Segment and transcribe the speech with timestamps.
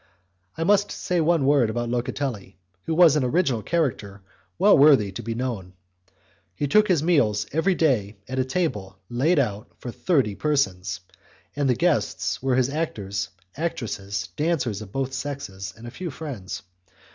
[0.57, 2.55] I must say one word about Locatelli,
[2.87, 4.23] who was an original character
[4.57, 5.73] well worthy to be known.
[6.55, 11.01] He took his meals every day at a table laid out for thirty persons,
[11.55, 16.63] and the guests were his actors, actresses, dancers of both sexes, and a few friends.